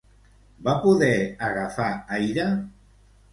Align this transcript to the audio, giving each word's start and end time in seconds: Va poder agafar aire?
Va 0.67 0.73
poder 0.85 1.09
agafar 1.49 1.91
aire? 2.17 2.49